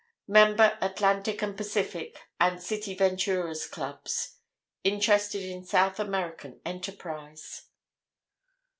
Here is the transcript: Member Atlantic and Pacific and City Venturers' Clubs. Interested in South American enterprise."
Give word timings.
Member 0.27 0.79
Atlantic 0.81 1.43
and 1.43 1.55
Pacific 1.55 2.17
and 2.39 2.59
City 2.59 2.95
Venturers' 2.95 3.67
Clubs. 3.67 4.37
Interested 4.83 5.43
in 5.43 5.63
South 5.63 5.99
American 5.99 6.59
enterprise." 6.65 7.67